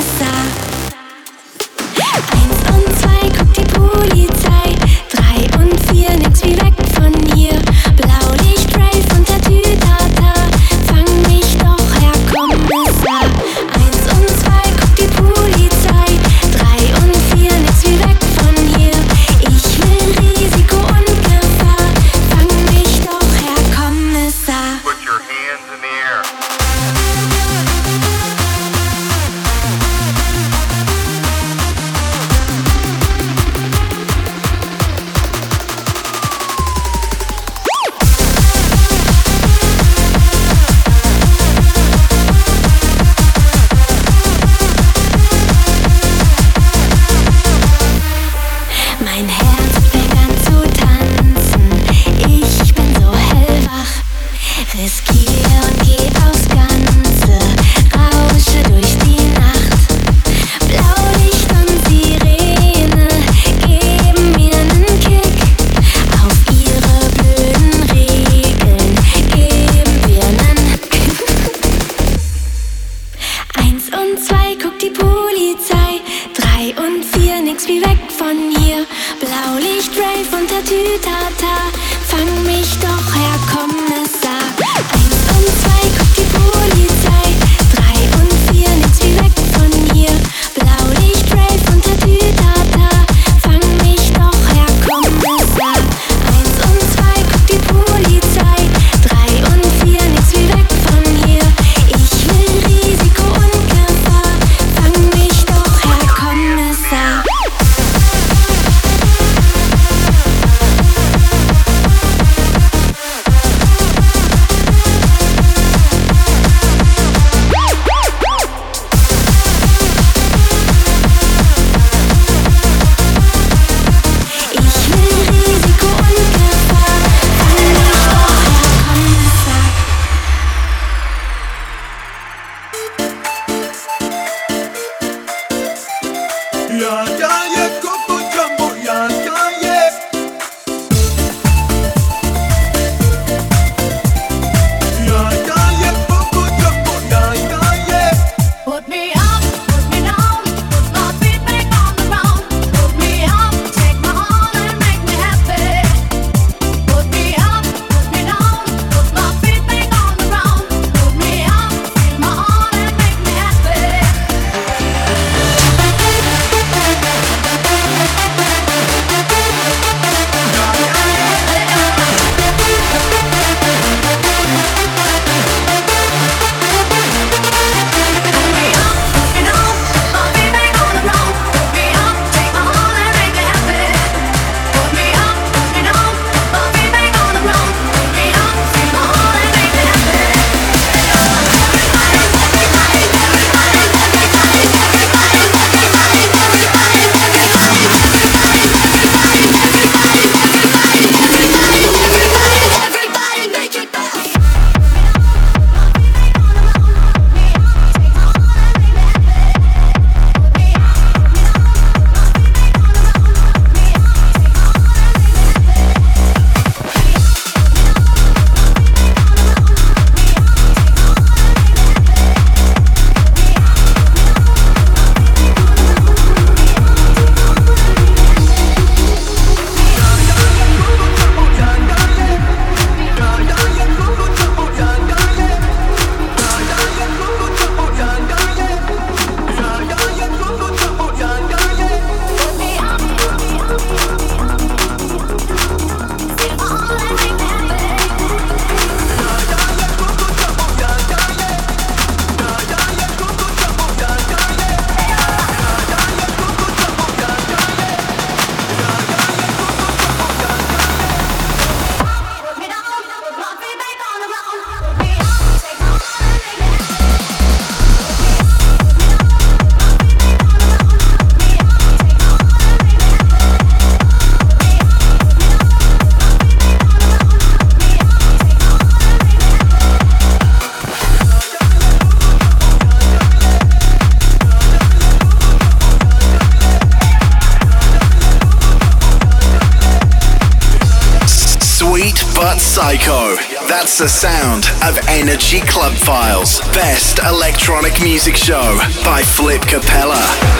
That's 293.96 294.12
the 294.12 294.28
sound 294.28 294.66
of 294.84 295.08
Energy 295.08 295.60
Club 295.60 295.94
Files, 295.94 296.60
best 296.74 297.18
electronic 297.20 298.02
music 298.02 298.36
show 298.36 298.78
by 299.02 299.22
Flip 299.22 299.62
Capella. 299.62 300.55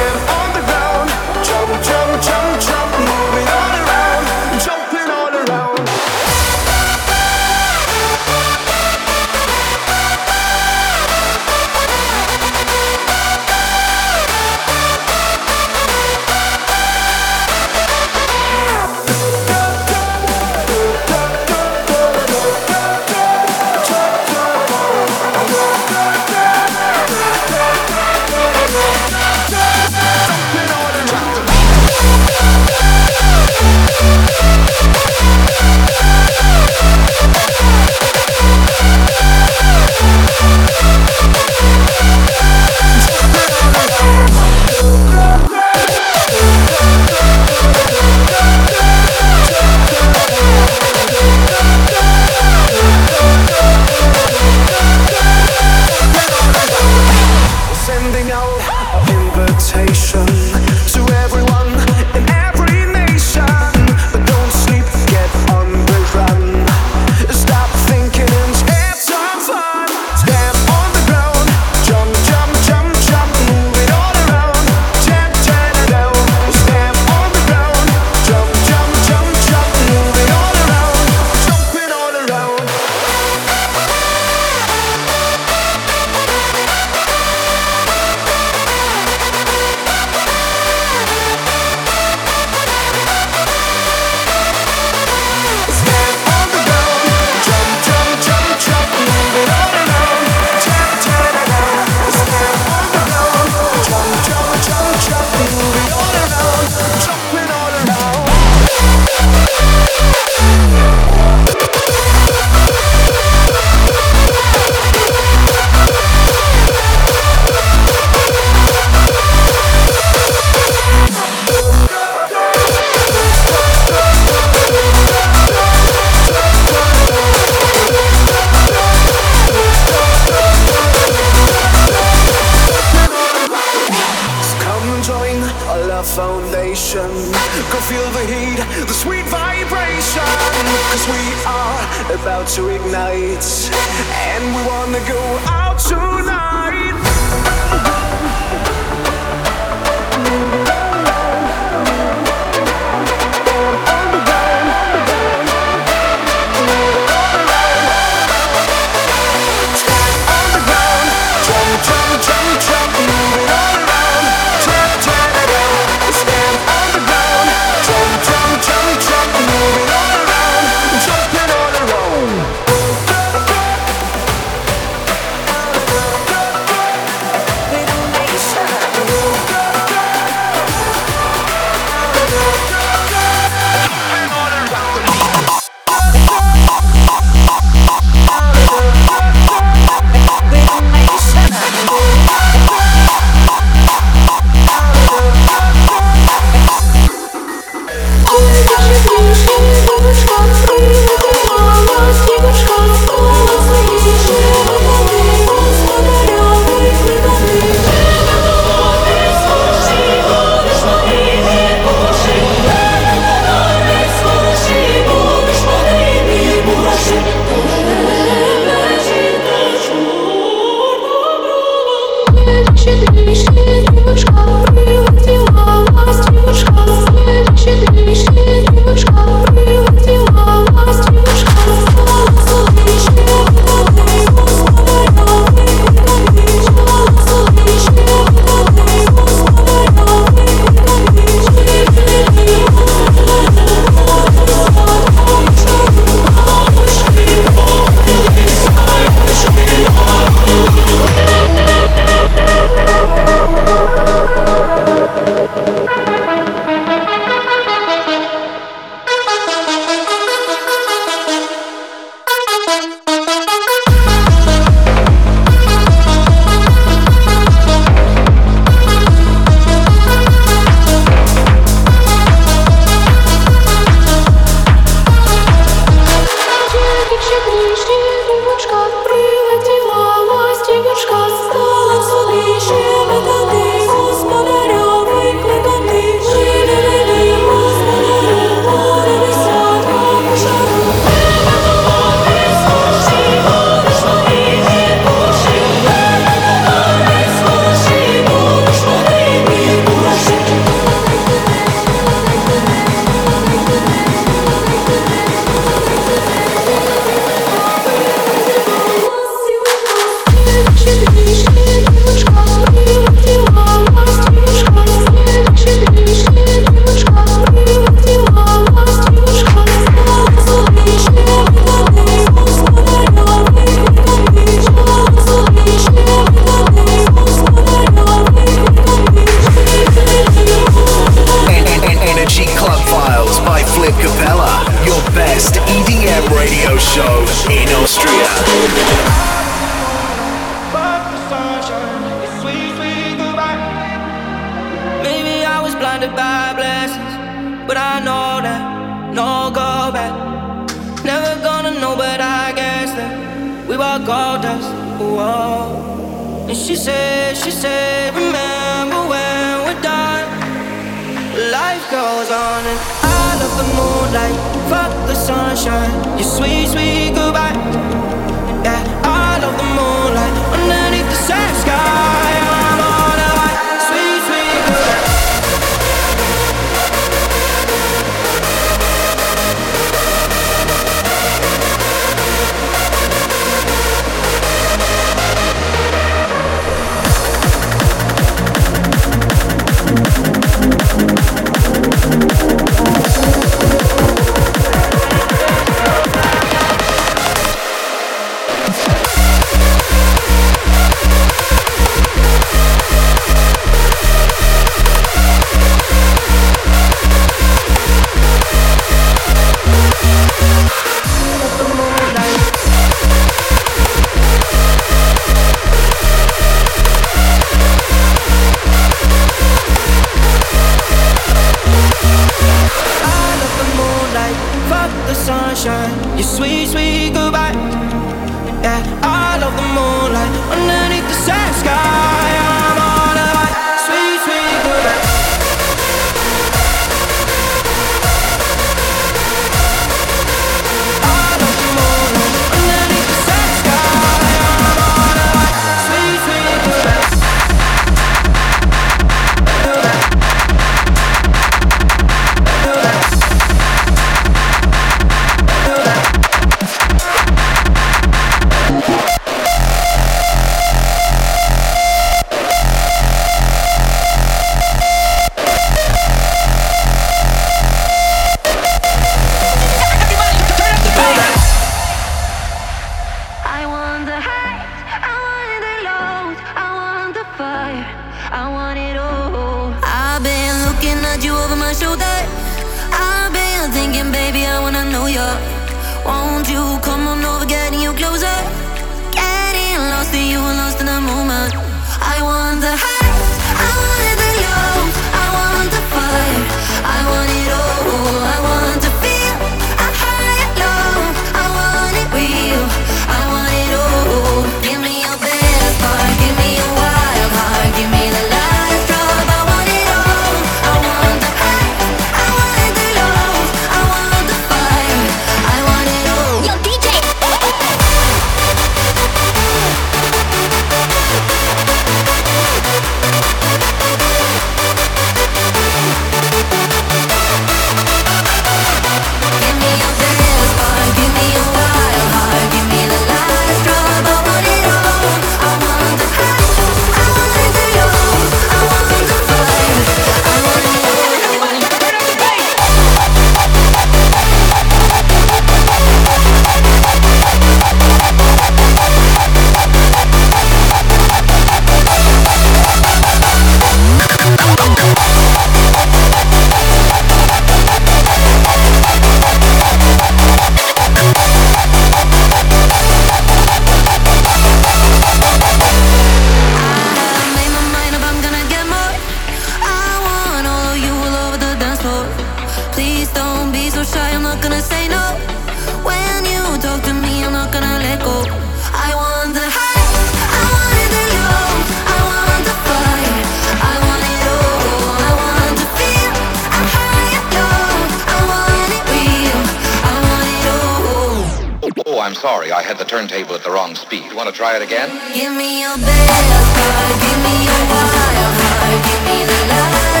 sorry. 592.21 592.51
I 592.51 592.61
had 592.61 592.77
the 592.77 592.85
turntable 592.85 593.33
at 593.33 593.43
the 593.43 593.49
wrong 593.49 593.73
speed. 593.73 594.13
Want 594.13 594.29
to 594.29 594.35
try 594.35 594.55
it 594.55 594.61
again? 594.61 594.89
Give 595.11 595.33
me 595.33 595.61
your 595.61 595.75
best 595.75 596.51
heart, 596.55 597.01
give 597.01 597.19
me 597.25 597.35
your 597.49 597.63
wild 597.71 598.33
heart, 598.37 598.85
give 598.85 599.03
me 599.09 599.25
the. 599.25 600.00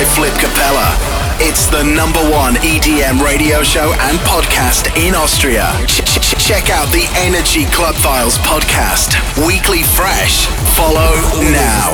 by 0.00 0.06
Flip 0.14 0.32
Capella. 0.34 0.96
It's 1.40 1.66
the 1.66 1.84
number 1.84 2.20
one 2.30 2.54
EDM 2.54 3.22
radio 3.22 3.62
show 3.62 3.92
and 4.08 4.18
podcast 4.20 4.88
in 4.96 5.14
Austria. 5.14 5.68
Ch-ch-ch- 5.86 6.38
check 6.38 6.70
out 6.70 6.88
the 6.88 7.04
Energy 7.18 7.66
Club 7.66 7.94
Files 7.96 8.38
podcast, 8.38 9.12
weekly 9.46 9.82
fresh. 9.82 10.46
Follow 10.72 11.12
now. 11.52 11.92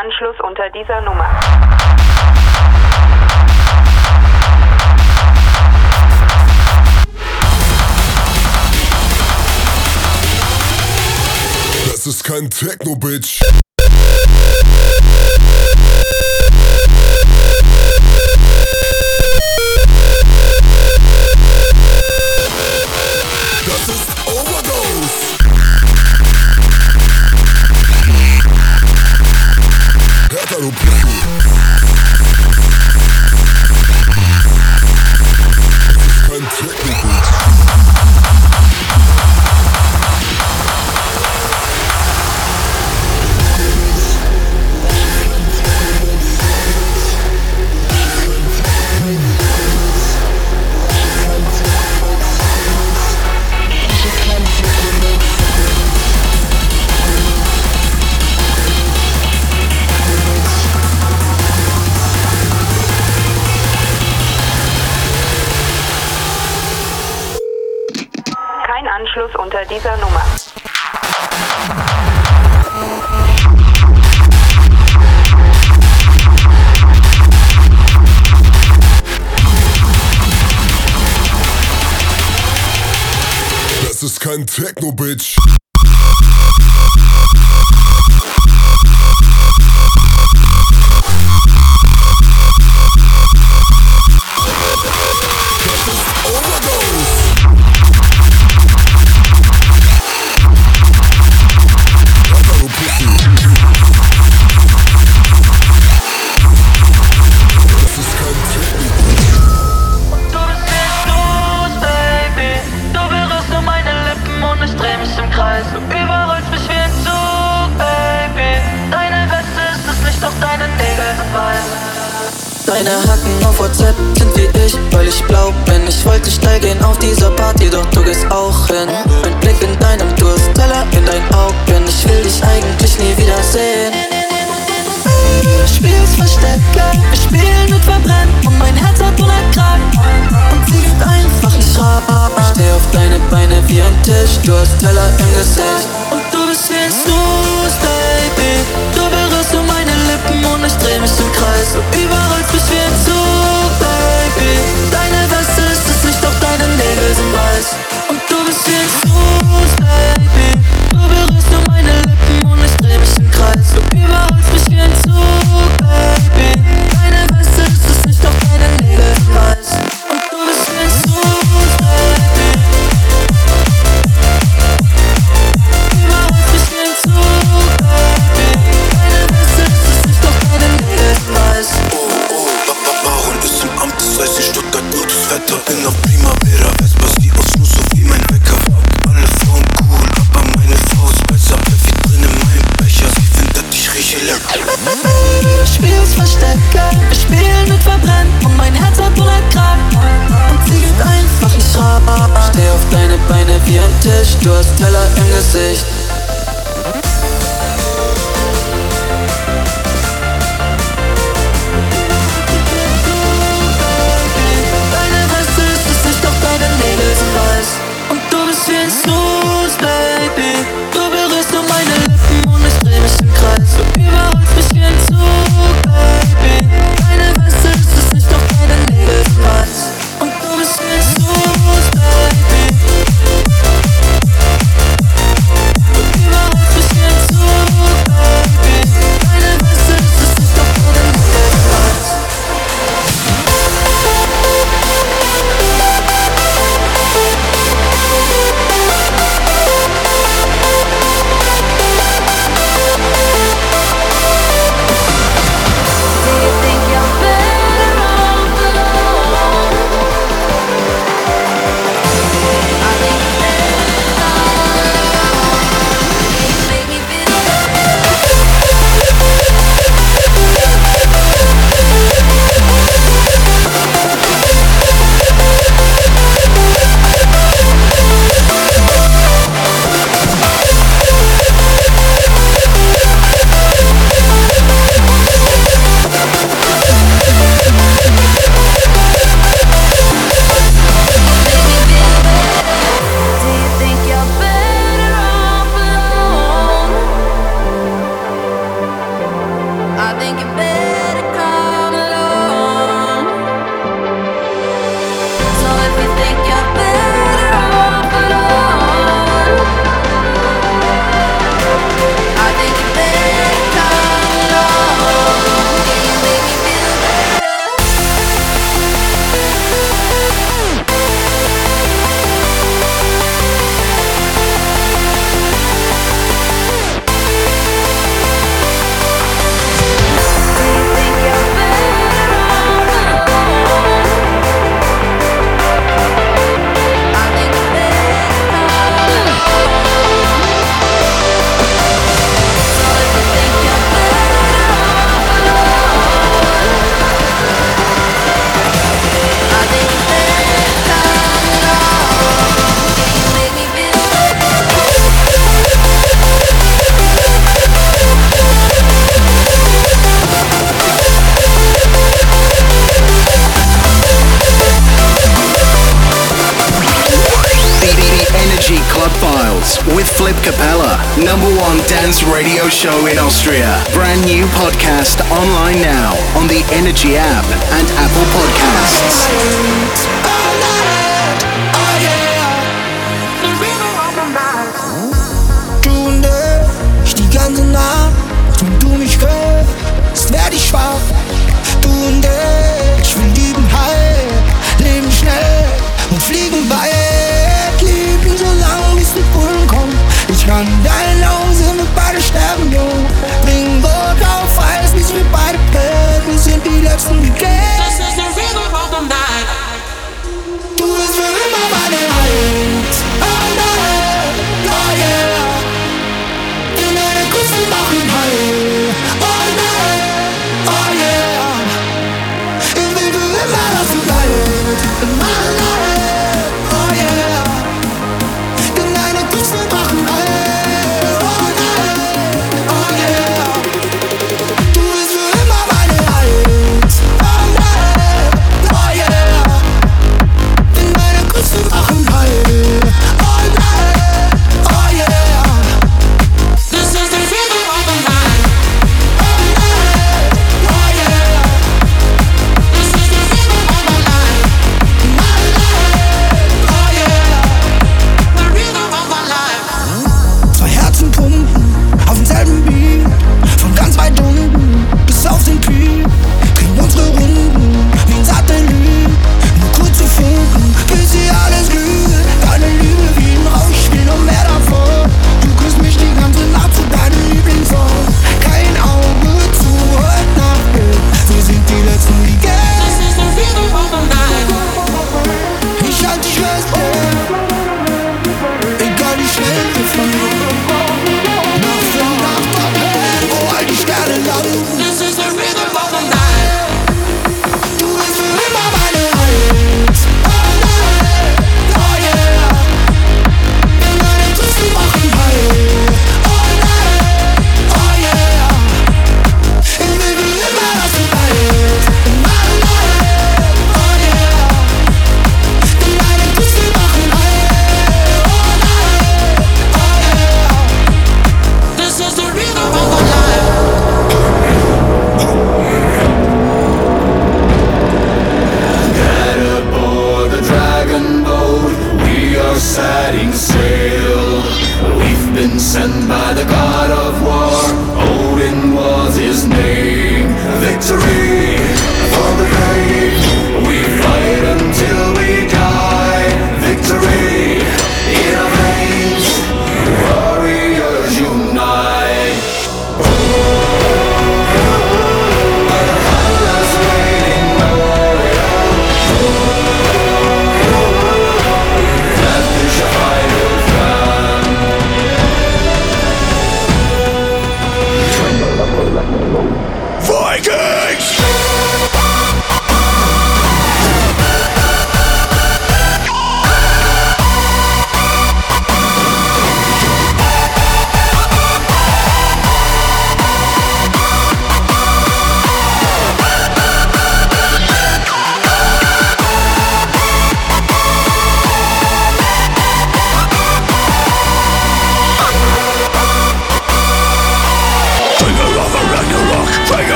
Anschluss 0.00 0.40
unter 0.40 0.70
dieser 0.70 1.02
Nummer. 1.02 1.28
Techno, 12.48 12.94
Bitch. 12.96 13.40